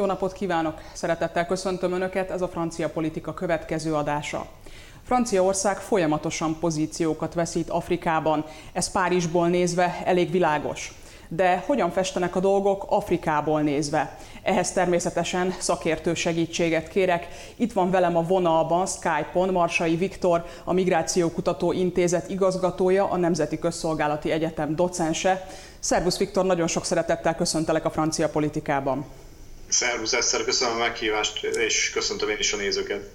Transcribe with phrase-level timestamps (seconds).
[0.00, 0.80] Jó napot kívánok!
[0.92, 4.46] Szeretettel köszöntöm Önöket, ez a francia politika következő adása.
[5.02, 10.94] Franciaország folyamatosan pozíciókat veszít Afrikában, ez Párizsból nézve elég világos.
[11.28, 14.18] De hogyan festenek a dolgok Afrikából nézve?
[14.42, 17.28] Ehhez természetesen szakértő segítséget kérek.
[17.56, 24.30] Itt van velem a vonalban Skype-on Marsai Viktor, a Migrációkutató Intézet igazgatója, a Nemzeti Közszolgálati
[24.30, 25.46] Egyetem docense.
[25.78, 29.06] Szervusz Viktor, nagyon sok szeretettel köszöntelek a francia politikában.
[29.70, 33.10] Szervusz Eszter, köszönöm a meghívást, és köszöntöm én is a nézőket.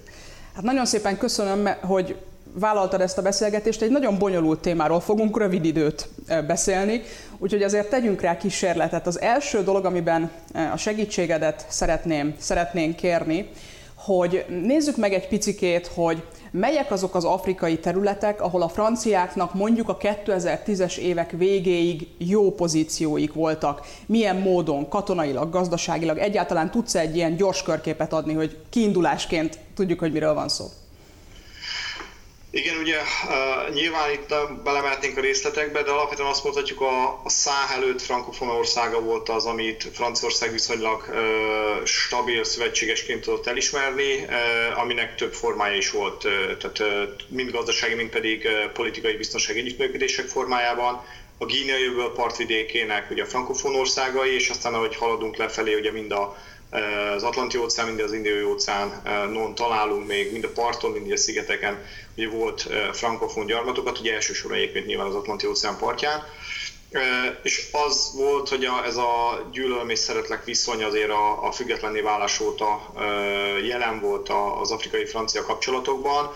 [0.54, 2.16] Hát nagyon szépen köszönöm, hogy
[2.52, 3.82] vállaltad ezt a beszélgetést.
[3.82, 6.08] Egy nagyon bonyolult témáról fogunk rövid időt
[6.46, 7.02] beszélni,
[7.38, 9.06] úgyhogy azért tegyünk rá kísérletet.
[9.06, 10.30] Az első dolog, amiben
[10.72, 13.50] a segítségedet szeretném, szeretnénk kérni,
[13.94, 19.88] hogy nézzük meg egy picikét, hogy melyek azok az afrikai területek, ahol a franciáknak mondjuk
[19.88, 23.86] a 2010-es évek végéig jó pozícióik voltak.
[24.06, 30.12] Milyen módon, katonailag, gazdaságilag, egyáltalán tudsz egy ilyen gyors körképet adni, hogy kiindulásként tudjuk, hogy
[30.12, 30.64] miről van szó?
[32.56, 33.00] Igen, ugye
[33.72, 39.00] nyilván itt belemeltünk a részletekbe, de alapvetően azt mondhatjuk, a, a száh előtt frankofon országa
[39.00, 41.04] volt az, amit Franciaország viszonylag
[41.84, 44.26] stabil szövetségesként tudott elismerni,
[44.74, 46.26] aminek több formája is volt,
[46.58, 46.82] tehát
[47.28, 51.04] mind gazdasági, mind pedig politikai biztonsági együttműködések formájában.
[51.38, 56.12] A Gínia jövő partvidékének ugye a frankofon országai, és aztán ahogy haladunk lefelé, ugye mind
[56.12, 56.36] a
[57.14, 61.84] az Atlanti óceán, mind az Indiai óceánon találunk még, mind a parton, mind a szigeteken,
[62.16, 66.22] ugye volt frankofon gyarmatokat, ugye elsősorban egyébként nyilván az Atlanti óceán partján,
[67.42, 72.00] és az volt, hogy a, ez a gyűlölöm és szeretlek viszony azért a, a függetlenné
[72.00, 72.92] válás óta
[73.64, 74.28] jelen volt
[74.60, 76.34] az afrikai-francia kapcsolatokban,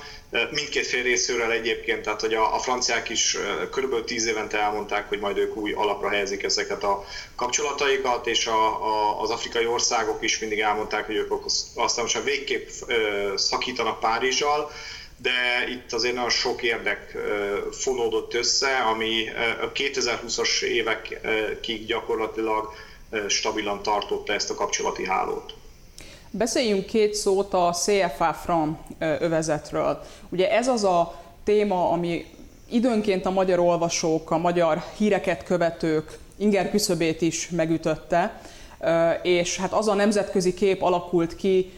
[0.51, 3.37] mindkét fél részéről egyébként, tehát hogy a, a franciák is
[3.71, 8.85] körülbelül tíz évente elmondták, hogy majd ők új alapra helyezik ezeket a kapcsolataikat, és a,
[8.85, 11.33] a, az afrikai országok is mindig elmondták, hogy ők
[11.75, 12.69] aztán most végképp
[13.35, 14.71] szakítanak Párizsal,
[15.23, 17.17] de itt azért nagyon sok érdek
[17.71, 19.29] fonódott össze, ami
[19.63, 22.73] a 2020-as évekig gyakorlatilag
[23.29, 25.55] stabilan tartotta ezt a kapcsolati hálót.
[26.31, 30.03] Beszéljünk két szót a CFA Fran övezetről.
[30.29, 32.25] Ugye ez az a téma, ami
[32.71, 38.41] időnként a magyar olvasók, a magyar híreket követők inger küszöbét is megütötte,
[39.23, 41.73] és hát az a nemzetközi kép alakult ki,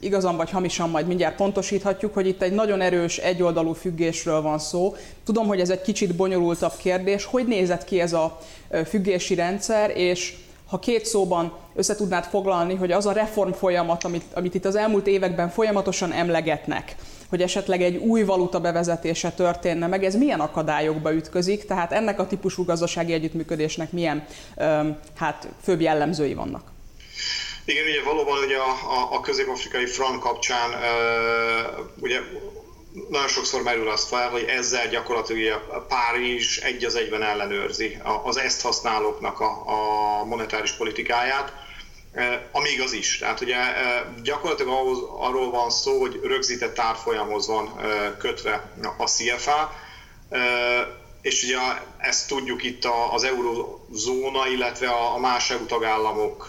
[0.00, 4.96] igazan vagy hamisan majd mindjárt pontosíthatjuk, hogy itt egy nagyon erős egyoldalú függésről van szó.
[5.24, 7.24] Tudom, hogy ez egy kicsit bonyolultabb kérdés.
[7.24, 8.38] Hogy nézett ki ez a
[8.86, 10.34] függési rendszer, és
[10.66, 14.76] ha két szóban össze tudnád foglalni, hogy az a reform folyamat, amit, amit itt az
[14.76, 16.96] elmúlt években folyamatosan emlegetnek,
[17.28, 22.26] hogy esetleg egy új valuta bevezetése történne meg, ez milyen akadályokba ütközik, tehát ennek a
[22.26, 24.26] típusú gazdasági együttműködésnek milyen
[25.14, 26.74] hát, főbb jellemzői vannak?
[27.66, 32.20] Igen, ugye valóban ugye a, a, a közép-afrikai frank kapcsán uh, ugye
[33.08, 38.36] nagyon sokszor merül az fel, hogy ezzel gyakorlatilag a Párizs egy az egyben ellenőrzi az
[38.36, 41.52] ezt használóknak a, a monetáris politikáját,
[42.52, 43.18] ami igaz is.
[43.18, 43.56] Tehát ugye
[44.22, 47.80] gyakorlatilag ahhoz, arról van szó, hogy rögzített árfolyamhoz van
[48.18, 49.72] kötve a CFA,
[51.22, 51.56] és ugye
[51.98, 56.46] ezt tudjuk itt az eurozóna, illetve a más EU tagállamok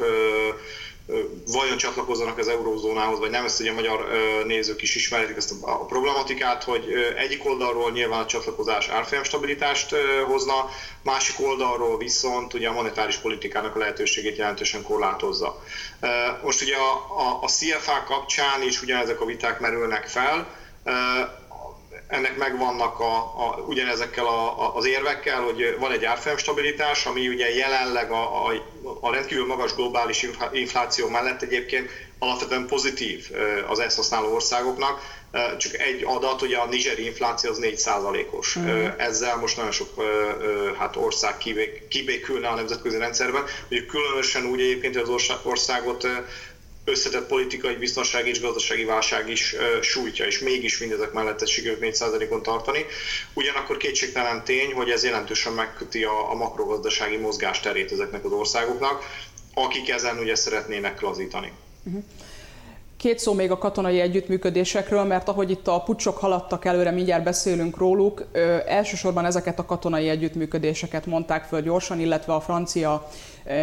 [1.47, 4.07] vajon csatlakozzanak az eurózónához, vagy nem, ezt ugye a magyar
[4.45, 6.84] nézők is ismerik ezt a problematikát, hogy
[7.18, 9.95] egyik oldalról nyilván a csatlakozás árfolyamstabilitást
[10.25, 10.69] hozna,
[11.01, 15.63] másik oldalról viszont ugye a monetáris politikának a lehetőségét jelentősen korlátozza.
[16.44, 20.47] Most ugye a, a, a CFA kapcsán is ugyanezek a viták merülnek fel,
[22.07, 27.56] ennek megvannak a, a, ugyanezekkel a, a, az érvekkel, hogy van egy árfolyamstabilitás, ami ugye
[27.56, 28.53] jelenleg a, a,
[29.00, 33.29] a rendkívül magas globális infláció mellett egyébként alapvetően pozitív
[33.68, 35.16] az ezt használó országoknak.
[35.57, 38.57] Csak egy adat, hogy a nigeri infláció az 4%-os.
[38.59, 38.85] Mm.
[38.97, 40.03] Ezzel most nagyon sok
[40.78, 41.38] hát ország
[41.89, 43.44] kibékülne a nemzetközi rendszerben.
[43.69, 46.07] Ugye különösen úgy egyébként, hogy az országot
[46.88, 52.86] összetett politikai, biztonsági és gazdasági válság is sújtja, és mégis mindezek mellett sikerült 4%-on tartani.
[53.34, 59.04] Ugyanakkor kétségtelen tény, hogy ez jelentősen megköti a, a makrogazdasági mozgásterét ezeknek az országoknak,
[59.54, 61.51] akik ezen ugye szeretnének lazítani.
[61.84, 62.04] Uh-huh.
[62.97, 67.77] Két szó még a katonai együttműködésekről, mert ahogy itt a pucsok haladtak előre, mindjárt beszélünk
[67.77, 73.07] róluk, ö, elsősorban ezeket a katonai együttműködéseket mondták föl gyorsan, illetve a francia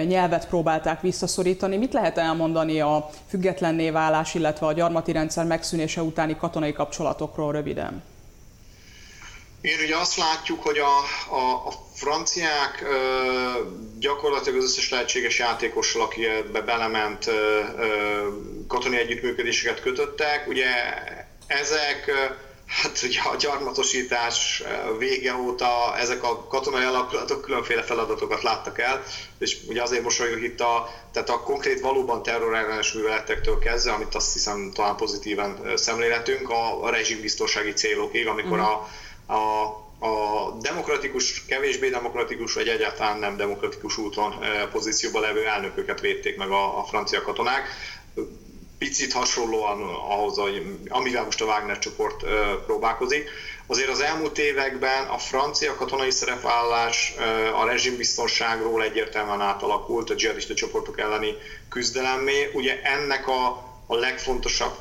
[0.07, 1.77] nyelvet próbálták visszaszorítani.
[1.77, 8.03] Mit lehet elmondani a függetlenné válás, illetve a gyarmati rendszer megszűnése utáni katonai kapcsolatokról röviden?
[9.65, 10.99] Igen, ugye azt látjuk, hogy a,
[11.35, 12.99] a, a franciák ö,
[13.99, 18.29] gyakorlatilag az összes lehetséges játékossal, aki ebbe belement, ö, ö,
[18.69, 20.47] katonai együttműködéseket kötöttek.
[20.49, 20.67] Ugye
[21.47, 22.11] ezek
[22.67, 24.63] Hát ugye a gyarmatosítás
[24.99, 29.03] vége óta ezek a katonai alakulatok különféle feladatokat láttak el,
[29.39, 34.33] és ugye azért mosolyog itt a, tehát a konkrét valóban terrorellenes műveletektől kezdve, amit azt
[34.33, 38.67] hiszem talán pozitívan szemléletünk, a, a rezsimbiztonsági célokig, amikor mhm.
[38.67, 38.89] a,
[39.27, 39.35] a,
[40.07, 44.35] a demokratikus, kevésbé demokratikus, vagy egyáltalán nem demokratikus úton
[44.73, 47.69] pozícióban levő elnököket védték meg a, a francia katonák
[48.79, 52.25] picit hasonlóan ahhoz, hogy, amivel most a Wagner csoport
[52.67, 53.31] próbálkozik.
[53.67, 57.15] Azért az elmúlt években a francia katonai szerepvállás
[57.55, 61.35] a rezsimbiztonságról egyértelműen átalakult a dzsihadista csoportok elleni
[61.69, 62.51] küzdelemmé.
[62.53, 64.75] Ugye ennek a, a legfontosabb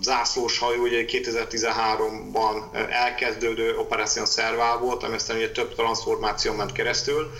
[0.00, 7.30] zászlós hajó ugye 2013-ban elkezdődő Operation Serval volt, ami aztán ugye több transformáció ment keresztül,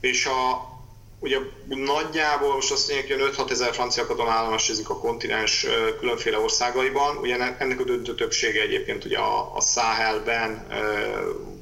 [0.00, 0.72] és a,
[1.18, 1.38] ugye
[1.68, 5.66] nagyjából most azt mondják, hogy 5-6 ezer francia katona állomásozik a kontinens
[5.98, 7.16] különféle országaiban.
[7.16, 10.66] Ugye ennek a döntő többsége egyébként ugye a, a Száhelben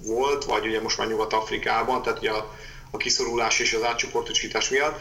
[0.02, 2.54] volt, vagy ugye most már Nyugat-Afrikában, tehát ugye a,
[2.90, 5.00] a kiszorulás és az átcsoportosítás miatt.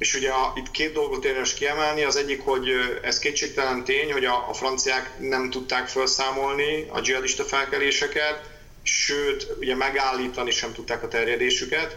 [0.00, 2.68] És ugye a, itt két dolgot érdemes kiemelni, az egyik, hogy
[3.02, 8.50] ez kétségtelen tény, hogy a, a franciák nem tudták felszámolni a dzsihadista felkeléseket,
[8.82, 11.96] sőt, ugye megállítani sem tudták a terjedésüket.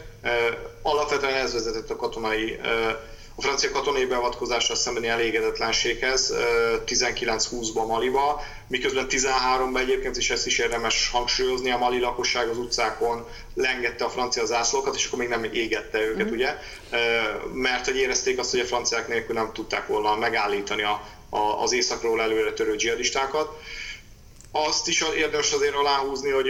[0.81, 2.59] Alapvetően ez vezetett a katonai
[3.35, 6.33] a francia katonai beavatkozással szembeni elégedetlenséghez
[6.85, 13.27] 19-20-ban Maliba, miközben 13-ban egyébként is ezt is érdemes hangsúlyozni, a mali lakosság az utcákon
[13.53, 16.33] lengette a francia zászlókat, és akkor még nem égette őket, mm.
[16.33, 16.57] ugye,
[17.53, 21.71] mert hogy érezték azt, hogy a franciák nélkül nem tudták volna megállítani a, a, az
[21.71, 23.57] északról előre törő dzsihadistákat
[24.55, 26.47] azt is érdemes azért aláhúzni, hogy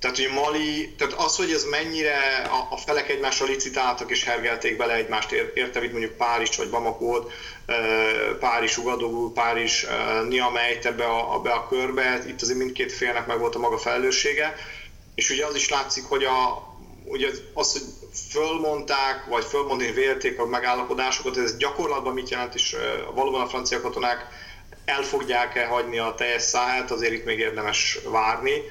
[0.00, 2.18] tehát, hogy Mali, tehát az, hogy ez mennyire
[2.50, 7.24] a, a felek egymással licitáltak és hergelték bele egymást, érte, mint mondjuk Párizs vagy bamako
[8.40, 9.86] Párizs Ugadogú, Párizs
[10.28, 14.56] Niamey ebbe a, be a körbe, itt azért mindkét félnek meg volt a maga felelőssége,
[15.14, 16.68] és ugye az is látszik, hogy a,
[17.04, 17.82] ugye az, hogy
[18.30, 22.76] fölmondták, vagy fölmondani vélték a megállapodásokat, ez gyakorlatban mit jelent, és
[23.14, 24.26] valóban a francia katonák
[24.84, 28.62] el fogják-e hagyni a teljes száhát, azért itt még érdemes várni.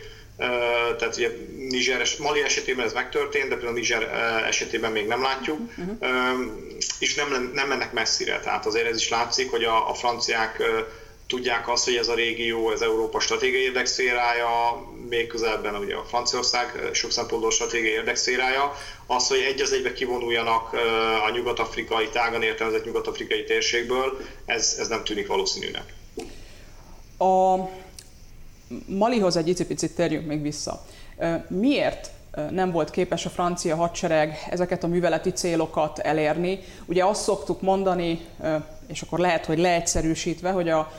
[0.98, 1.30] Tehát ugye
[1.70, 4.04] Niger, Mali esetében ez megtörtént, de például Niger
[4.48, 5.98] esetében még nem látjuk, uh-huh.
[7.00, 8.40] és nem, nem mennek messzire.
[8.40, 10.64] Tehát azért ez is látszik, hogy a, a franciák
[11.28, 14.50] tudják azt, hogy ez a régió, ez Európa stratégiai érdekszférája,
[15.10, 18.76] még közelben ugye a Franciaország sok szempontból stratégiai érdekszférája,
[19.08, 20.74] az, hogy egy az egybe kivonuljanak
[21.28, 25.94] a nyugat-afrikai, tágan értelmezett nyugat-afrikai térségből, ez, ez nem tűnik valószínűnek.
[27.18, 27.56] A
[28.86, 30.82] Malihoz egy icipicit térjünk még vissza.
[31.48, 32.12] Miért
[32.50, 36.60] nem volt képes a francia hadsereg ezeket a műveleti célokat elérni?
[36.86, 38.20] Ugye azt szoktuk mondani,
[38.88, 40.92] és akkor lehet, hogy leegyszerűsítve, hogy a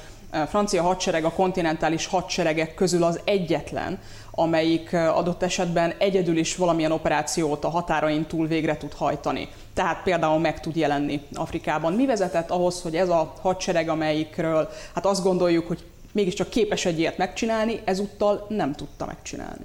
[0.49, 3.99] francia hadsereg a kontinentális hadseregek közül az egyetlen,
[4.31, 9.49] amelyik adott esetben egyedül is valamilyen operációt a határain túl végre tud hajtani.
[9.75, 11.93] Tehát például meg tud jelenni Afrikában.
[11.93, 16.99] Mi vezetett ahhoz, hogy ez a hadsereg, amelyikről hát azt gondoljuk, hogy mégiscsak képes egy
[16.99, 19.65] ilyet megcsinálni, ezúttal nem tudta megcsinálni.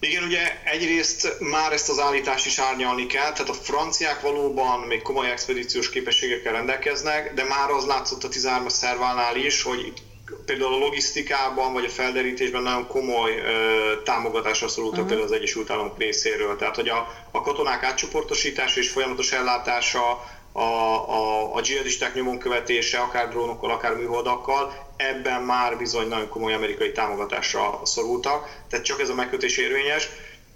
[0.00, 5.02] Igen, ugye egyrészt már ezt az állítást is árnyalni kell, tehát a franciák valóban még
[5.02, 9.98] komoly expedíciós képességekkel rendelkeznek, de már az látszott a 13-as szervánál is, hogy itt
[10.46, 15.08] például a logisztikában vagy a felderítésben nagyon komoly ö, támogatásra szorultak uh-huh.
[15.08, 16.56] például az Egyesült Államok részéről.
[16.56, 20.24] Tehát, hogy a, a katonák átcsoportosítása és folyamatos ellátása
[20.56, 26.54] a, a, a dzsihadisták nyomon követése, akár drónokkal, akár műholdakkal, ebben már bizony nagyon komoly
[26.54, 30.08] amerikai támogatásra szorultak, tehát csak ez a megkötés érvényes.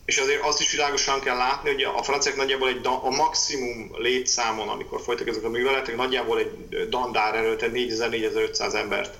[0.04, 4.68] És azért azt is világosan kell látni, hogy a franciák nagyjából egy, a maximum létszámon,
[4.68, 9.14] amikor folytak ezek a műveletek, nagyjából egy dandár erő, tehát 4000-4500 embert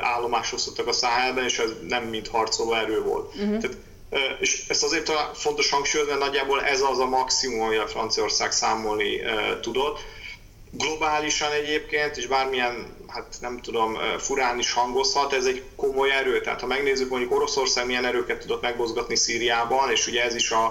[0.00, 3.34] állomásoztattak a Száhelben, és ez nem mint harcoló erő volt.
[3.34, 3.58] Uh-huh.
[3.58, 3.76] Tehát,
[4.40, 9.20] és ezt azért fontos hangsúlyozni, nagyjából ez az a maximum, ami a Franciaország számolni
[9.60, 10.00] tudott
[10.70, 16.40] globálisan egyébként, és bármilyen, hát nem tudom, furán is hangozhat, ez egy komoly erő.
[16.40, 20.64] Tehát ha megnézzük, mondjuk Oroszország milyen erőket tudott megmozgatni Szíriában, és ugye ez is a,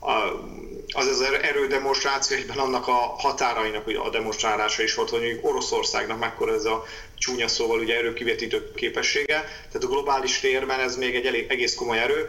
[0.00, 0.44] a
[0.92, 6.18] az az erődemonstráció egyben annak a határainak ugye a demonstrálása is volt, hogy mondjuk Oroszországnak
[6.18, 6.84] mekkora ez a
[7.18, 11.98] csúnya szóval ugye erőkivetítő képessége, tehát a globális térben ez még egy elég, egész komoly
[11.98, 12.28] erő,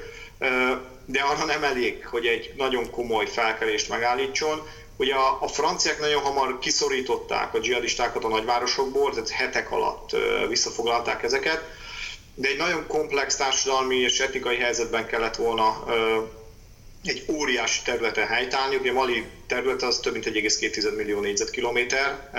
[1.05, 4.67] de arra nem elég, hogy egy nagyon komoly felkelést megállítson,
[4.97, 10.15] Ugye a, a franciák nagyon hamar kiszorították a dzsihadistákat a nagyvárosokból, tehát hetek alatt
[10.47, 11.63] visszafoglalták ezeket,
[12.35, 15.83] de egy nagyon komplex társadalmi és etikai helyzetben kellett volna
[17.03, 18.75] egy óriási területen helytállni.
[18.75, 22.29] Ugye Mali terület az több mint 1,2 millió négyzetkilométer.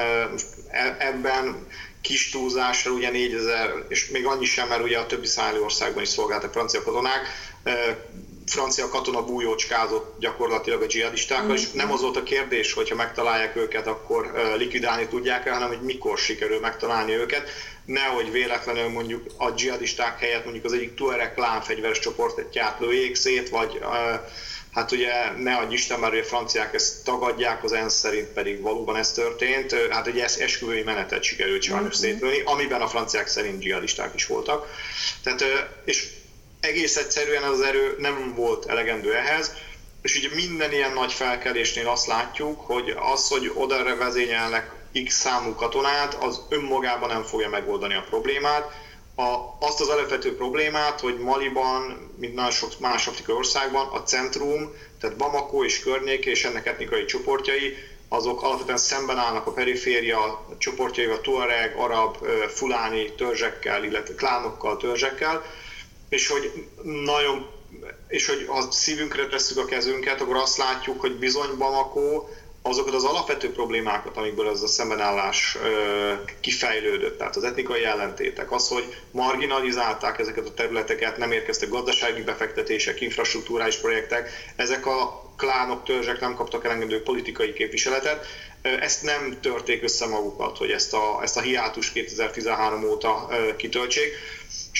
[0.70, 1.66] E, ebben
[2.00, 6.08] kis túlzásra ugye 4000, és még annyi sem, mert ugye a többi szálló országban is
[6.08, 7.26] szolgáltak francia katonák,
[8.48, 11.54] francia katona bújócskázott gyakorlatilag a dzsihadistákkal, mm.
[11.54, 15.80] és nem az volt a kérdés, hogyha megtalálják őket, akkor likvidálni tudják el, hanem hogy
[15.80, 17.50] mikor sikerül megtalálni őket.
[17.84, 23.48] Nehogy véletlenül mondjuk a dzsihadisták helyett mondjuk az egyik Tuareg klán fegyveres csoportját lőjék szét,
[23.48, 23.80] vagy
[24.78, 28.96] Hát ugye ne adj Isten, mert a franciák ezt tagadják, az ENSZ szerint pedig valóban
[28.96, 29.74] ez történt.
[29.90, 32.10] Hát egy esküvői menetet sikerült sajnos mm-hmm.
[32.10, 34.66] szétlőni, amiben a franciák szerint dzsihadisták is voltak.
[35.22, 35.44] Tehát,
[35.84, 36.08] és
[36.60, 39.52] egész egyszerűen az erő nem volt elegendő ehhez,
[40.02, 44.70] és ugye minden ilyen nagy felkelésnél azt látjuk, hogy az, hogy oda vezényelnek
[45.04, 48.70] X számú katonát, az önmagában nem fogja megoldani a problémát.
[49.14, 54.74] A, azt az alapvető problémát, hogy Maliban, mint nagyon sok más afrikai országban, a centrum,
[55.00, 57.76] tehát Bamako és környéke és ennek etnikai csoportjai,
[58.08, 62.16] azok alapvetően szemben állnak a periféria csoportjaival, tuareg, arab,
[62.48, 65.44] fuláni törzsekkel, illetve klánokkal, törzsekkel,
[66.08, 66.52] és hogy
[66.84, 67.56] nagyon
[68.08, 72.28] és hogy ha szívünkre tesszük a kezünket, akkor azt látjuk, hogy bizony Bamako
[72.62, 75.58] azokat az alapvető problémákat, amikből ez a szembenállás
[76.40, 83.00] kifejlődött, tehát az etnikai ellentétek, az, hogy marginalizálták ezeket a területeket, nem érkeztek gazdasági befektetések,
[83.00, 88.26] infrastruktúrális projektek, ezek a klánok, törzsek nem kaptak elengedő politikai képviseletet,
[88.62, 94.12] ezt nem törték össze magukat, hogy ezt a, ezt a hiátus 2013 óta kitöltsék.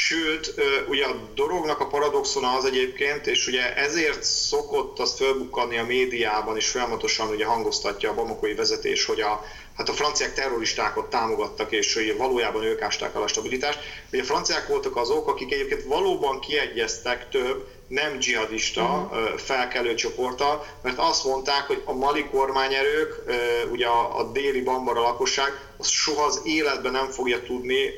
[0.06, 0.54] Sőt,
[0.88, 6.56] ugye a dolognak a paradoxona az egyébként, és ugye ezért szokott azt fölbukkanni a médiában,
[6.56, 9.44] és folyamatosan ugye hangoztatja a bamakói vezetés, hogy a,
[9.76, 13.78] hát a franciák terroristákat támogattak, és hogy valójában ők ásták el a stabilitást.
[14.12, 19.38] Ugye a franciák voltak azok, akik egyébként valóban kiegyeztek több nem dzsihadista uh-huh.
[19.38, 23.22] felkelő csoporttal, mert azt mondták, hogy a mali kormányerők,
[23.70, 27.90] ugye a, a déli bambara lakosság, az soha az életben nem fogja tudni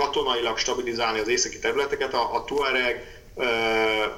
[0.00, 3.44] katonailag stabilizálni az északi területeket, a, a Tuareg, ö,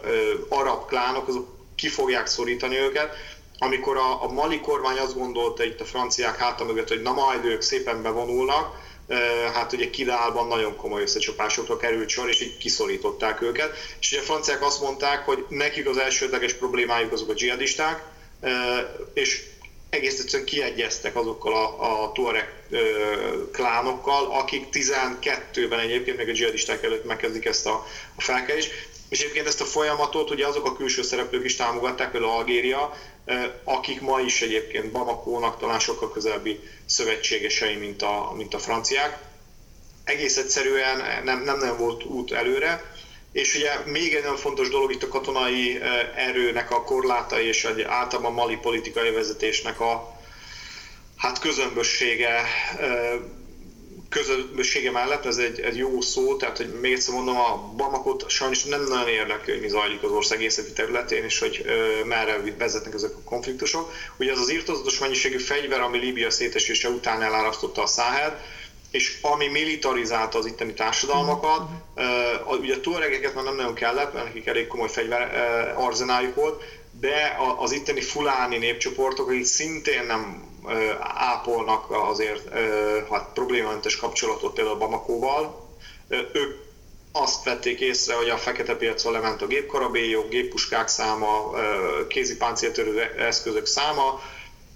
[0.05, 3.15] ö, arab klánok, azok ki fogják szorítani őket.
[3.59, 7.45] Amikor a, a mali kormány azt gondolta itt a franciák háta mögött, hogy na majd
[7.45, 8.81] ők szépen bevonulnak,
[9.55, 13.77] hát ugye Kidálban nagyon komoly összecsapásokra került sor, és így kiszorították őket.
[14.01, 18.05] És ugye a franciák azt mondták, hogy nekik az elsődleges problémájuk azok a dzsihadisták,
[19.15, 19.52] és
[19.93, 22.53] egész egyszerűen kiegyeztek azokkal a, a Tuareg
[23.53, 28.73] klánokkal, akik 12-ben egyébként még a dzsihadisták előtt megkezdik ezt a, a felkelést.
[29.09, 32.97] És egyébként ezt a folyamatot ugye azok a külső szereplők is támogatták, például Algéria,
[33.65, 39.19] akik ma is egyébként Bamakónak talán sokkal közelebbi szövetségesei, mint a, mint a franciák.
[40.05, 42.92] Egész egyszerűen nem, nem nem volt út előre,
[43.33, 45.81] és ugye még egy nagyon fontos dolog itt a katonai
[46.17, 50.17] erőnek a korlátai és egy általában mali politikai vezetésnek a
[51.17, 52.45] hát közömbössége
[54.13, 58.65] közömbössége mellett, ez egy, egy jó szó, tehát hogy még egyszer mondom, a Bamakot sajnos
[58.65, 62.95] nem nagyon érdekli, hogy mi zajlik az ország északi területén, és hogy ö, merre vezetnek
[62.95, 63.93] ezek a konfliktusok.
[64.17, 68.41] Ugye az az írtozatos mennyiségű fegyver, ami Líbia szétesése után elárasztotta a Száhel,
[68.93, 74.25] és ami militarizálta az itteni társadalmakat, uh, ugye a tuaregeket már nem nagyon kellett, mert
[74.25, 75.21] nekik elég komoly fegyver
[75.77, 76.63] uh, arzenáljuk volt,
[77.01, 84.55] de az itteni fuláni népcsoportok, akik szintén nem uh, ápolnak azért uh, hát problémamentes kapcsolatot
[84.55, 85.69] például Bamakóval,
[86.09, 86.71] uh, ők
[87.13, 91.51] azt vették észre, hogy a fekete piacon lement a gépkarabélyok, géppuskák száma,
[92.09, 94.21] kézi páncéltörő eszközök száma,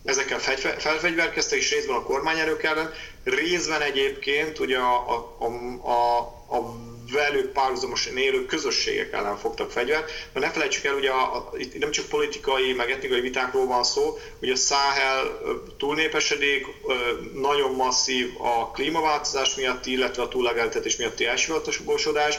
[0.07, 0.39] ezekkel
[0.79, 2.93] felfegyverkeztek, és részben a kormányerők ellen,
[3.25, 6.19] részben egyébként ugye a, a, a, a,
[6.57, 6.77] a
[7.13, 11.79] velük párhuzamosan élő közösségek ellen fogtak fegyvert, mert ne felejtsük el, ugye a, a, itt
[11.79, 15.41] nem csak politikai, meg etnikai vitákról van szó, hogy a Száhel
[15.79, 16.67] túlnépesedik,
[17.35, 22.39] nagyon masszív a klímaváltozás miatti, illetve a túlegeltetés miatti elsivatosodás,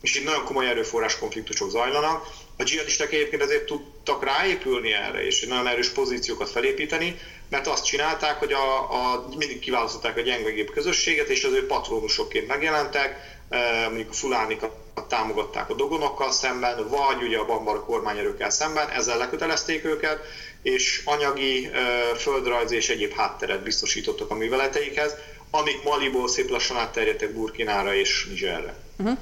[0.00, 5.46] és itt nagyon komoly erőforrás konfliktusok zajlanak, a dzsihadisták egyébként ezért tudtak ráépülni erre, és
[5.46, 7.18] nagyon erős pozíciókat felépíteni,
[7.48, 12.46] mert azt csinálták, hogy a, a, mindig kiválasztották a gyengegép közösséget, és az ő patronusokként
[12.46, 14.72] megjelentek, e, mondjuk a fulánikat
[15.08, 20.18] támogatták a dogonokkal szemben, vagy ugye a bambara kormányerőkkel szemben, ezzel lekötelezték őket,
[20.62, 21.78] és anyagi, e,
[22.14, 25.14] földrajzi és egyéb hátteret biztosítottak a műveleteikhez,
[25.50, 28.74] amik Maliból szép lassan átterjedtek Burkinára és Nigerre.
[28.96, 29.18] Uh-huh.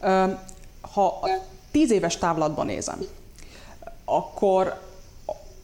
[0.00, 0.38] Uh,
[0.80, 1.28] ha
[1.78, 2.98] tíz éves távlatban nézem,
[4.04, 4.80] akkor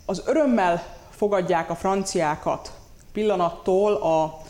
[0.06, 2.72] az örömmel fogadják a franciákat
[3.12, 4.40] pillanattól a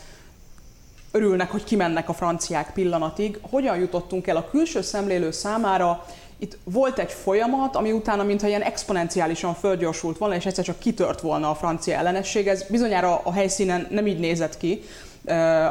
[1.11, 3.39] örülnek, hogy kimennek a franciák pillanatig.
[3.49, 6.05] Hogyan jutottunk el a külső szemlélő számára?
[6.37, 11.21] Itt volt egy folyamat, ami utána, mintha ilyen exponenciálisan földgyorsult volna, és egyszer csak kitört
[11.21, 12.47] volna a francia ellenesség.
[12.47, 14.81] Ez bizonyára a helyszínen nem így nézett ki,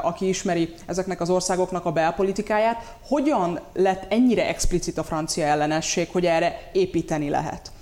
[0.03, 2.97] aki ismeri ezeknek az országoknak a belpolitikáját.
[3.03, 7.73] Hogyan lett ennyire explicit a francia ellenesség, hogy erre építeni lehet?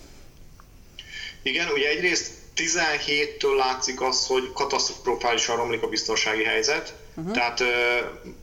[1.43, 7.33] Igen, ugye egyrészt 17-től látszik az, hogy katasztrofálisan romlik a biztonsági helyzet, uh-huh.
[7.33, 7.69] tehát uh,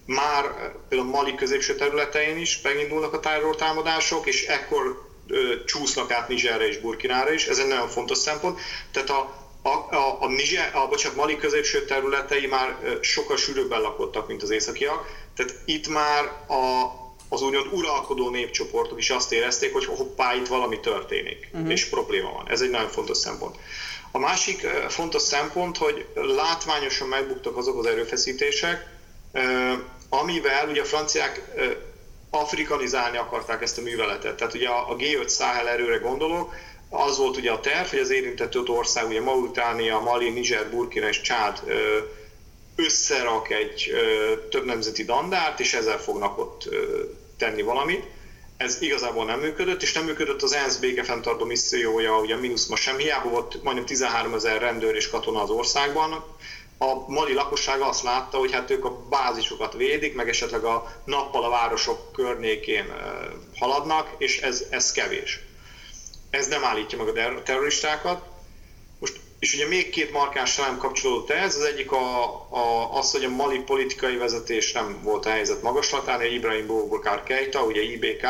[0.06, 0.44] már
[0.90, 3.20] például Mali középső területein is megindulnak a
[3.58, 8.60] támadások, és ekkor uh, csúsznak át Nizserre és Burkinára is, ez egy nagyon fontos szempont.
[8.92, 14.28] Tehát a, a, a, a, Niger, a bocsánat, Mali középső területei már sokkal sűrűbben lakottak,
[14.28, 16.92] mint az északiak, tehát itt már a,
[17.30, 21.72] az úgymond uralkodó népcsoportok is azt érezték, hogy hoppá, itt valami történik, uh-huh.
[21.72, 22.50] és probléma van.
[22.50, 23.56] Ez egy nagyon fontos szempont.
[24.12, 28.88] A másik fontos szempont, hogy látványosan megbuktak azok az erőfeszítések,
[30.10, 31.42] amivel ugye a franciák
[32.30, 34.36] afrikanizálni akarták ezt a műveletet.
[34.36, 36.54] Tehát ugye a G5 Száhel erőre gondolok,
[36.90, 41.08] az volt ugye a terv, hogy az érintett öt ország, ugye Mauritánia, Mali, Niger, Burkina
[41.08, 41.62] és Csád
[42.76, 43.92] összerak egy
[44.50, 46.70] több nemzeti dandárt, és ezzel fognak ott
[47.38, 48.04] tenni valamit
[48.60, 52.98] ez igazából nem működött, és nem működött az ENSZ békefenntartó missziója, ugye a ma sem,
[52.98, 56.24] hiába volt majdnem 13 ezer rendőr és katona az országban.
[56.78, 61.44] A mali lakosság azt látta, hogy hát ők a bázisokat védik, meg esetleg a nappal
[61.44, 62.94] a városok környékén
[63.60, 65.40] haladnak, és ez, ez kevés.
[66.30, 68.24] Ez nem állítja meg a terroristákat.
[69.00, 73.24] Most, és ugye még két markáns nem kapcsolódott ez, az egyik a, a, az, hogy
[73.24, 78.22] a mali politikai vezetés nem volt a helyzet magaslatán, Ibrahim Boubacar Keita, ugye IBK,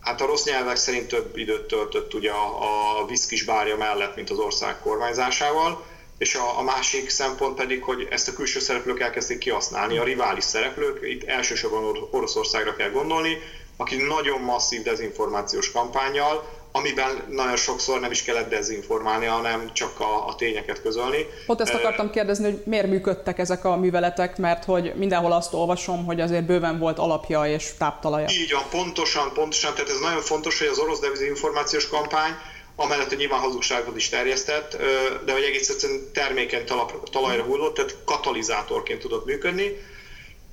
[0.00, 4.30] hát a rossz nyelvek szerint több időt töltött ugye a, a viszkis bárja mellett, mint
[4.30, 5.84] az ország kormányzásával,
[6.18, 10.44] és a, a másik szempont pedig, hogy ezt a külső szereplők elkezdték kihasználni, a rivális
[10.44, 13.38] szereplők, itt elsősorban Oroszországra kell gondolni,
[13.76, 20.26] aki nagyon masszív dezinformációs kampányjal, amiben nagyon sokszor nem is kellett dezinformálni, hanem csak a,
[20.28, 21.26] a tényeket közölni.
[21.46, 26.04] Pont ezt akartam kérdezni, hogy miért működtek ezek a műveletek, mert hogy mindenhol azt olvasom,
[26.04, 28.28] hogy azért bőven volt alapja és táptalaja.
[28.30, 32.32] Így van, pontosan, pontosan, tehát ez nagyon fontos, hogy az orosz dezinformációs kampány,
[32.76, 34.76] amellett, hogy nyilván hazugságot is terjesztett,
[35.24, 36.64] de hogy egész egyszerűen termékeny
[37.10, 39.76] talajra hullott, tehát katalizátorként tudott működni.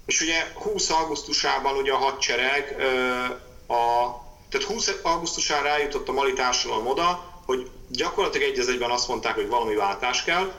[0.05, 2.75] És ugye 20 augusztusában ugye a hadsereg
[3.67, 4.09] a
[4.51, 9.47] tehát 20 augusztusán rájutott a mali társadalom oda, hogy gyakorlatilag egy egyben azt mondták, hogy
[9.47, 10.51] valami váltás kell,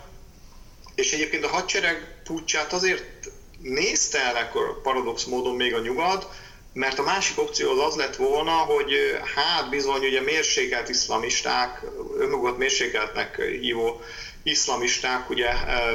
[0.95, 3.31] és egyébként a hadsereg pucsát azért
[3.63, 6.29] nézte el ekkor paradox módon még a nyugat,
[6.73, 8.93] mert a másik opció az az lett volna, hogy
[9.35, 11.83] hát bizony ugye mérsékelt iszlamisták,
[12.19, 14.01] önmagukat mérsékeltnek hívó
[14.43, 15.49] iszlamisták ugye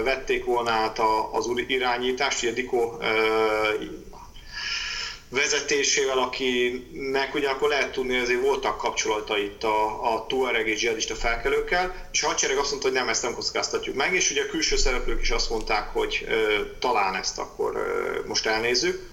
[0.03, 0.99] vették volna át
[1.31, 2.97] az irányítást, ugye Diko
[5.29, 11.15] vezetésével, akinek ugyanakkor lehet tudni, hogy azért voltak kapcsolatai itt a, a Tuareg és zsihadista
[11.15, 14.47] felkelőkkel, és a hadsereg azt mondta, hogy nem, ezt nem kockáztatjuk meg, és ugye a
[14.47, 19.09] külső szereplők is azt mondták, hogy ö, talán ezt akkor ö, most elnézzük.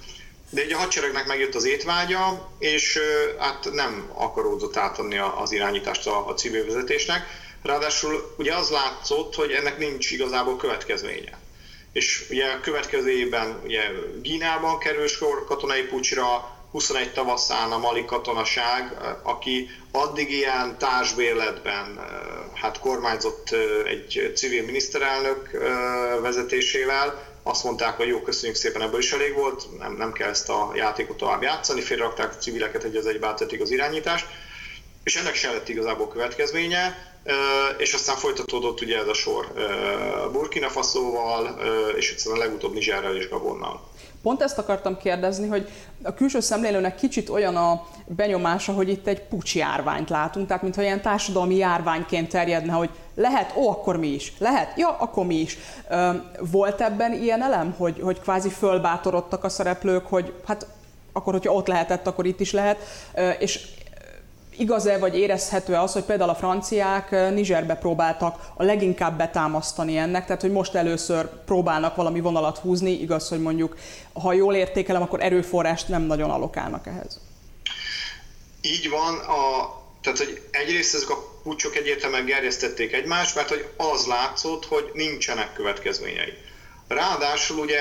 [0.51, 6.07] De ugye a hadseregnek megjött az étvágya, és ö, hát nem akaródzott átadni az irányítást
[6.07, 7.43] a, a civil vezetésnek.
[7.63, 11.43] Ráadásul ugye az látszott, hogy ennek nincs igazából következménye
[11.95, 13.91] és ugye a következő évben ugye
[14.23, 22.01] Gínában kerül sor katonai pucsra, 21 tavaszán a mali katonaság, aki addig ilyen társbérletben
[22.55, 23.51] hát kormányzott
[23.85, 25.51] egy civil miniszterelnök
[26.21, 30.49] vezetésével, azt mondták, hogy jó, köszönjük szépen, ebből is elég volt, nem, nem kell ezt
[30.49, 34.27] a játékot tovább játszani, félrakták a civileket, egy az egybe átvették az irányítást,
[35.05, 37.13] és ennek se lett igazából következménye,
[37.77, 39.53] és aztán folytatódott ugye ez a sor
[40.33, 41.59] Burkina Faszóval,
[41.97, 43.93] és a legutóbb Nizsárral és Gabonnal.
[44.23, 45.69] Pont ezt akartam kérdezni, hogy
[46.03, 50.83] a külső szemlélőnek kicsit olyan a benyomása, hogy itt egy pucsi járványt látunk, tehát mintha
[50.83, 55.59] ilyen társadalmi járványként terjedne, hogy lehet, ó, akkor mi is, lehet, ja, akkor mi is.
[56.39, 60.67] Volt ebben ilyen elem, hogy, hogy kvázi fölbátorodtak a szereplők, hogy hát
[61.13, 62.79] akkor, hogyha ott lehetett, akkor itt is lehet,
[63.39, 63.61] és
[64.57, 70.41] igaz-e vagy érezhető-e az, hogy például a franciák Nizserbe próbáltak a leginkább betámasztani ennek, tehát
[70.41, 73.77] hogy most először próbálnak valami vonalat húzni, igaz, hogy mondjuk,
[74.13, 77.21] ha jól értékelem, akkor erőforrást nem nagyon alokálnak ehhez.
[78.61, 84.07] Így van, a, tehát hogy egyrészt ezek a pucsok egyértelműen gerjesztették egymást, mert hogy az
[84.07, 86.33] látszott, hogy nincsenek következményei.
[86.89, 87.81] Ráadásul ugye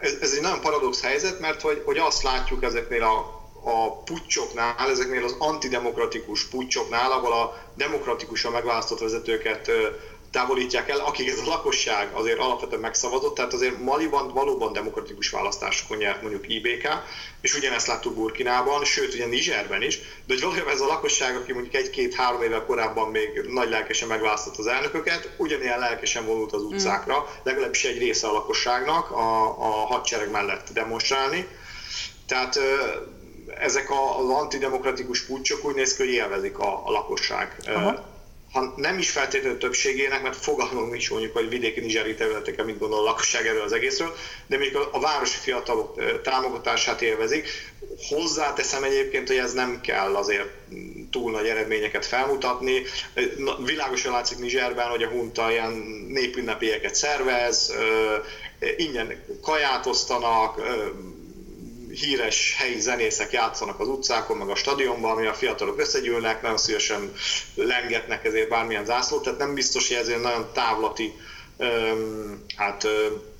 [0.00, 4.90] ez, ez egy nagyon paradox helyzet, mert hogy, hogy azt látjuk ezeknél a a pucsoknál,
[4.90, 9.70] ezeknél az antidemokratikus pucsoknál, ahol a demokratikusan megválasztott vezetőket
[10.34, 15.96] távolítják el, akik ez a lakosság azért alapvetően megszavazott, tehát azért Maliban valóban demokratikus választásokon
[15.96, 16.88] nyert mondjuk IBK,
[17.40, 21.52] és ugyanezt láttuk Burkinában, sőt ugye Nigerben is, de hogy valójában ez a lakosság, aki
[21.52, 27.18] mondjuk egy-két-három évvel korábban még nagy lelkesen megválasztott az elnököket, ugyanilyen lelkesen vonult az utcákra,
[27.18, 27.34] mm.
[27.42, 31.46] legalábbis egy része a lakosságnak a, a hadsereg mellett demonstrálni.
[32.26, 32.58] Tehát
[33.60, 37.56] ezek az antidemokratikus pucsok úgy néz ki, hogy élvezik a, a lakosság.
[37.66, 38.12] Aha
[38.54, 42.98] ha nem is feltétlenül többségének, mert fogalmunk is mondjuk, hogy vidéki nizseri területeken mit gondol
[42.98, 47.48] a lakosság erről az egészről, de még a, a városi fiatalok támogatását élvezik.
[48.08, 50.48] Hozzáteszem egyébként, hogy ez nem kell azért
[51.10, 52.82] túl nagy eredményeket felmutatni.
[53.64, 55.72] Világosan látszik Nizserben, hogy a hunta ilyen
[56.08, 57.74] népünnepélyeket szervez,
[58.76, 60.60] ingyen kaját osztanak,
[61.94, 67.12] híres helyi zenészek játszanak az utcákon, meg a stadionban, ami a fiatalok összegyűlnek, nagyon szívesen
[67.54, 71.12] lengetnek ezért bármilyen zászlót, tehát nem biztos, hogy ezért nagyon távlati
[72.56, 72.86] hát,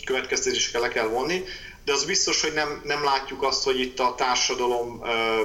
[0.04, 1.44] következtetésekkel le kell vonni,
[1.84, 5.02] de az biztos, hogy nem, nem látjuk azt, hogy itt a társadalom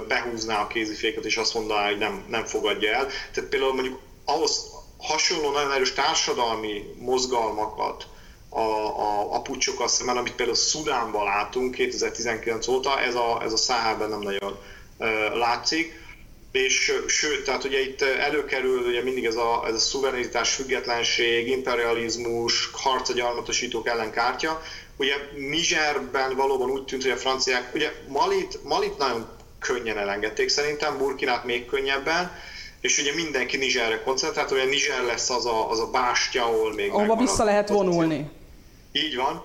[0.07, 3.07] behúzná a kéziféket, és azt mondaná, hogy nem, nem fogadja el.
[3.33, 4.65] Tehát például mondjuk ahhoz
[4.97, 8.07] hasonló nagyon erős társadalmi mozgalmakat,
[8.49, 13.57] a, a, a pucsokkal szemben, amit például Szudánban látunk 2019 óta, ez a, ez a
[13.57, 14.59] Száhában nem nagyon
[15.33, 16.07] látszik.
[16.51, 22.69] És sőt, tehát ugye itt előkerül ugye mindig ez a, ez a szuverenitás, függetlenség, imperializmus,
[22.73, 24.61] harc a gyarmatosítók ellen kártya.
[24.97, 25.13] Ugye
[25.49, 29.27] Nigerben valóban úgy tűnt, hogy a franciák, ugye Malit, Malit nagyon
[29.59, 32.31] könnyen elengedték szerintem, Burkinát még könnyebben,
[32.81, 36.91] és ugye mindenki Nigerre koncentrált, hogy Niger lesz az a, az a bástya, ahol még
[36.91, 38.29] Ahova vissza lehet vonulni.
[38.91, 39.43] Így van,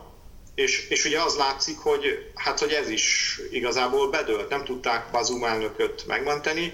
[0.54, 5.44] és, és ugye az látszik, hogy hát hogy ez is igazából bedőlt, nem tudták Bazum
[5.44, 6.72] elnököt megmenteni,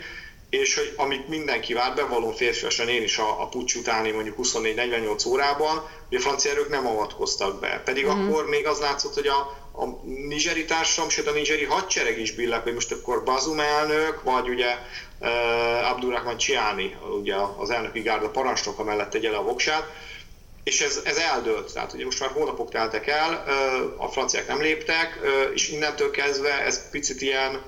[0.50, 5.26] és hogy amit mindenki várt, bevallom férfiasan én is a, a pucs utáni mondjuk 24-48
[5.26, 7.83] órában, hogy a francia erők nem avatkoztak be.
[7.85, 8.09] Pedig mm.
[8.09, 9.37] akkor még az látszott, hogy a,
[9.72, 14.48] a nigeri társadalom, sőt a nigeri hadsereg is billek, hogy most akkor Bazum elnök, vagy
[14.48, 14.76] ugye
[15.20, 19.92] uh, Abdurrahman Csiani, ugye az elnöki gárda parancsnoka mellett tegye le a voksát,
[20.64, 23.44] és ez, ez eldőlt, tehát ugye most már hónapok teltek el,
[23.96, 25.20] a franciák nem léptek,
[25.55, 27.62] és innentől kezdve ez picit ilyen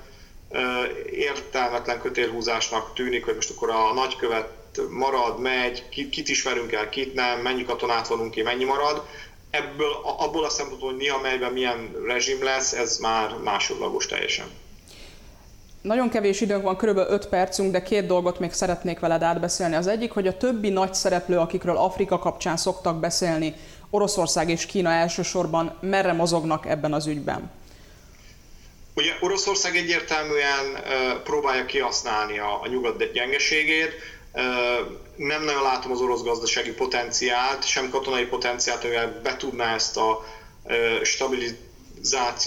[1.11, 7.41] értelmetlen kötélhúzásnak tűnik, hogy most akkor a nagykövet marad, megy, kit, ismerünk el, kit nem,
[7.41, 9.07] mennyi katonát vonunk ki, mennyi marad.
[9.51, 14.51] Ebből, abból a szempontból, hogy mi a melyben milyen rezsim lesz, ez már másodlagos teljesen.
[15.83, 16.97] Nagyon kevés időnk van, kb.
[16.97, 19.75] 5 percünk, de két dolgot még szeretnék veled átbeszélni.
[19.75, 23.55] Az egyik, hogy a többi nagy szereplő, akikről Afrika kapcsán szoktak beszélni,
[23.91, 27.51] Oroszország és Kína elsősorban merre mozognak ebben az ügyben?
[28.95, 30.65] Ugye Oroszország egyértelműen
[31.25, 33.91] próbálja kihasználni a, nyugat gyengeségét,
[35.17, 40.25] nem nagyon látom az orosz gazdasági potenciált, sem katonai potenciált, amivel be tudná ezt a
[41.03, 41.71] stabilizációt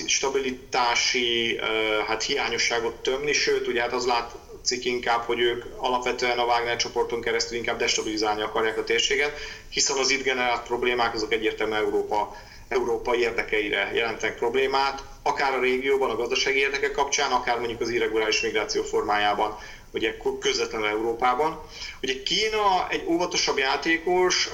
[0.06, 1.60] stabilitási
[2.08, 7.22] hát hiányosságot tömni, sőt, ugye hát az látszik inkább, hogy ők alapvetően a Wagner csoporton
[7.22, 9.38] keresztül inkább destabilizálni akarják a térséget,
[9.70, 12.36] hiszen az itt generált problémák azok egyértelműen Európa,
[12.68, 18.42] Európa érdekeire jelentenek problémát, akár a régióban, a gazdasági érdekek kapcsán, akár mondjuk az irreguláris
[18.42, 19.58] migráció formájában,
[19.92, 21.62] ugye közvetlenül Európában.
[22.02, 24.50] Ugye Kína egy óvatosabb játékos,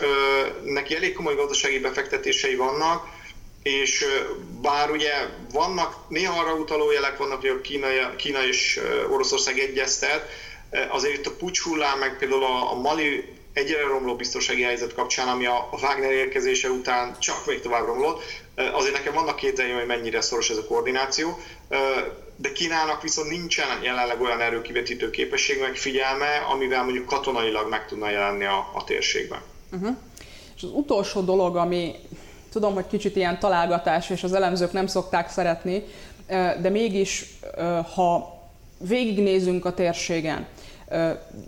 [0.63, 3.19] neki elég komoly gazdasági befektetései vannak,
[3.63, 4.06] és
[4.62, 5.12] bár ugye
[5.54, 8.80] vannak, néha arra utaló jelek vannak, hogy a Kína, Kína és
[9.12, 10.30] Oroszország egyeztet,
[10.89, 15.28] azért itt a pucs hullám, meg például a, a Mali egyre romló biztonsági helyzet kapcsán,
[15.28, 18.24] ami a Wagner érkezése után csak még tovább romlott,
[18.56, 21.39] azért nekem vannak kételjeim, hogy mennyire szoros ez a koordináció,
[22.36, 28.10] de Kínának viszont nincsen jelenleg olyan erőkivetítő képesség, meg figyelme, amivel mondjuk katonailag meg tudna
[28.10, 29.41] jelenni a, a térségben.
[29.71, 29.97] Uh-huh.
[30.56, 31.95] És az utolsó dolog, ami
[32.51, 35.83] Tudom, hogy kicsit ilyen találgatás, és az elemzők nem szokták szeretni,
[36.61, 37.39] de mégis,
[37.95, 38.39] ha
[38.77, 40.47] végignézünk a térségen,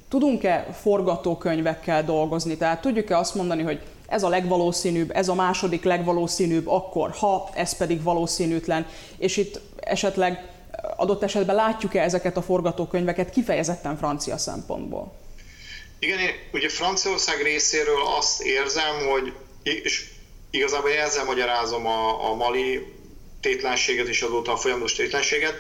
[0.10, 2.58] tudunk-e forgatókönyvekkel dolgozni?
[2.58, 7.78] Tehát tudjuk-e azt mondani, hogy ez a legvalószínűbb, ez a második legvalószínűbb akkor, ha ez
[7.78, 8.88] pedig valószínűtlen,
[9.18, 10.48] és itt esetleg
[10.96, 15.14] adott esetben látjuk-e ezeket a forgatókönyveket kifejezetten francia szempontból?
[16.00, 20.13] Igen, én ugye Franciaország részéről azt érzem, hogy, és
[20.56, 22.94] Igazából ezzel magyarázom a, a mali
[23.42, 25.56] tétlenséget és azóta a folyamatos tétlenséget,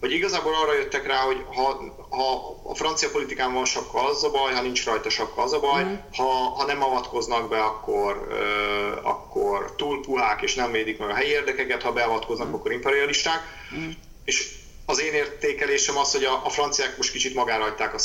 [0.00, 4.30] hogy igazából arra jöttek rá, hogy ha, ha a francia politikán van sakka, az a
[4.30, 5.94] baj, ha nincs rajta sakka, az a baj, mm.
[6.16, 11.14] ha, ha nem avatkoznak be, akkor, uh, akkor túl puhák és nem védik meg a
[11.14, 12.54] helyi érdekeket, ha beavatkoznak, mm.
[12.54, 13.40] akkor imperialisták.
[13.74, 13.90] Mm.
[14.24, 14.50] És
[14.86, 17.98] az én értékelésem az, hogy a, a franciák most kicsit magára hagyták a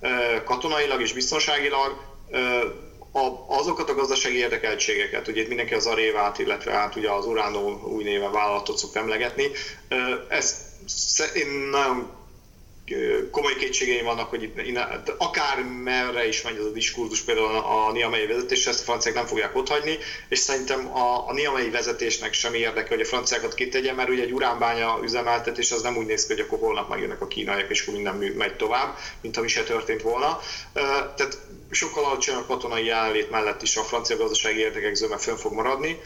[0.00, 2.06] uh, katonailag és biztonságilag,
[3.12, 7.80] a, azokat a gazdasági érdekeltségeket, ugye itt mindenki az Arévát, illetve hát ugye az Uránó
[7.84, 9.50] új néven vállalatot szok emlegetni,
[10.28, 10.66] ezt
[11.34, 12.16] én nagyon
[13.30, 18.26] komoly kétségeim vannak, hogy itt, akár merre is megy ez a diskurzus, például a Niamei
[18.26, 22.88] vezetés, ezt a franciák nem fogják otthagyni, és szerintem a, a Niamei vezetésnek sem érdeke,
[22.88, 26.42] hogy a franciákat kitegye, mert ugye egy uránbánya üzemeltetés az nem úgy néz ki, hogy
[26.42, 30.40] akkor holnap megjönnek a kínaiak, és akkor minden megy tovább, mint ami se történt volna.
[31.16, 31.38] Tehát
[31.70, 36.00] sokkal alacsonyabb katonai jelenlét mellett is a francia gazdasági érdekek zöme fönn fog maradni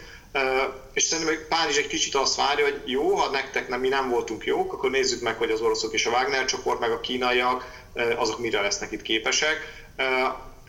[0.92, 4.44] és szerintem Párizs egy kicsit azt várja, hogy jó, ha nektek nem, mi nem voltunk
[4.44, 7.85] jók, akkor nézzük meg, hogy az oroszok és a Wagner csoport, meg a kínaiak,
[8.16, 9.85] azok mire lesznek itt képesek.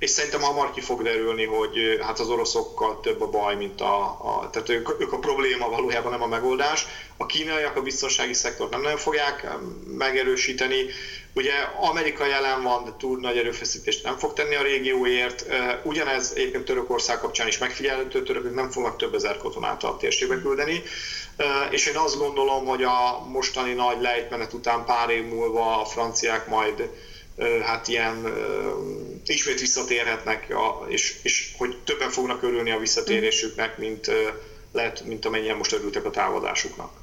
[0.04, 4.04] És szerintem hamar ki fog derülni, hogy hát az oroszokkal több a baj, mint a,
[4.04, 6.86] a tehát ők, ők a probléma valójában nem a megoldás.
[7.18, 9.48] A kínaiak a biztonsági szektort nem nagyon fogják
[9.88, 10.86] megerősíteni,
[11.36, 15.46] Ugye Amerika jelen van, de túl nagy erőfeszítést nem fog tenni a régióért.
[15.84, 20.84] Ugyanez egyébként Törökország kapcsán is megfigyelhető, törökök nem fognak több ezer katonát a térségbe küldeni.
[21.70, 26.48] És én azt gondolom, hogy a mostani nagy lejtmenet után pár év múlva a franciák
[26.48, 26.90] majd
[27.64, 28.34] hát ilyen
[29.26, 30.54] ismét visszatérhetnek,
[30.88, 34.12] és, és hogy többen fognak örülni a visszatérésüknek, mint,
[34.72, 37.03] lehet, mint amennyien most örültek a támadásuknak.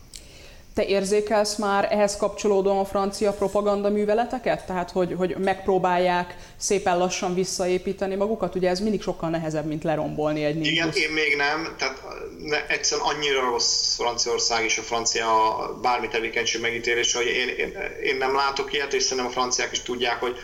[0.80, 4.66] Te érzékelsz már ehhez kapcsolódóan a francia propaganda műveleteket?
[4.66, 8.54] Tehát, hogy, hogy megpróbálják szépen lassan visszaépíteni magukat?
[8.54, 10.70] Ugye ez mindig sokkal nehezebb, mint lerombolni egy Nimbus.
[10.70, 11.74] Igen, én még nem.
[11.78, 12.02] Tehát
[12.38, 15.28] ne, egyszerűen annyira rossz Franciaország és a francia
[15.82, 19.80] bármi tevékenység megítélése, hogy én, én, én nem látok ilyet, és szerintem a franciák is
[19.80, 20.36] tudják, hogy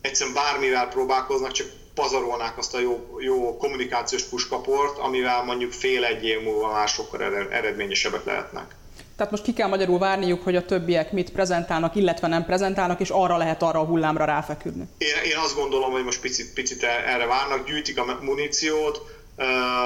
[0.00, 6.24] egyszerűen bármivel próbálkoznak, csak pazarolnák azt a jó, jó kommunikációs puskaport, amivel mondjuk fél egy
[6.24, 8.80] év múlva már sokkal eredményesebbek lehetnek.
[9.22, 13.08] Tehát most ki kell magyarul várniuk, hogy a többiek mit prezentálnak, illetve nem prezentálnak, és
[13.10, 14.88] arra lehet arra a hullámra ráfeküdni.
[14.98, 19.00] Én, én azt gondolom, hogy most picit, picit erre várnak, gyűjtik a muníciót,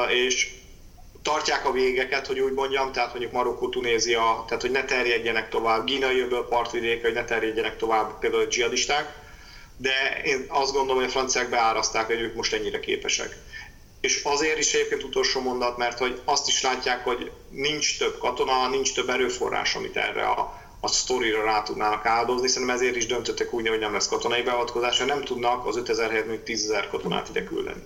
[0.08, 0.54] és
[1.22, 5.84] tartják a végeket, hogy úgy mondjam, tehát mondjuk Marokkó, Tunézia, tehát hogy ne terjedjenek tovább,
[5.84, 9.12] Gínai öböl partvidéke, hogy ne terjedjenek tovább például a dzsihadisták,
[9.76, 13.36] de én azt gondolom, hogy a franciák beáraszták, hogy ők most ennyire képesek
[14.00, 18.68] és azért is egyébként utolsó mondat, mert hogy azt is látják, hogy nincs több katona,
[18.68, 23.52] nincs több erőforrás, amit erre a, a sztorira rá tudnának áldozni, szerintem ezért is döntöttek
[23.52, 27.28] úgy, hogy nem lesz katonai beavatkozás, nem tudnak az 5000 helyett még 10 000 katonát
[27.28, 27.82] ide küldeni.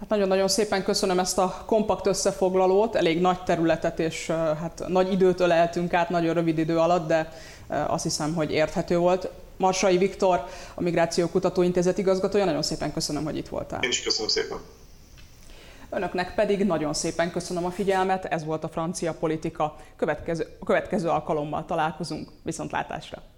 [0.00, 4.26] Hát nagyon-nagyon szépen köszönöm ezt a kompakt összefoglalót, elég nagy területet és
[4.60, 7.32] hát nagy időt öleltünk át nagyon rövid idő alatt, de
[7.68, 9.28] azt hiszem, hogy érthető volt.
[9.56, 13.82] Marsai Viktor, a Migráció Kutatóintézet igazgatója, nagyon szépen köszönöm, hogy itt voltál.
[13.82, 14.58] Én is köszönöm szépen.
[15.90, 19.76] Önöknek pedig nagyon szépen köszönöm a figyelmet, ez volt a francia politika.
[19.96, 22.28] Következő, a következő alkalommal találkozunk.
[22.42, 23.34] Viszontlátásra!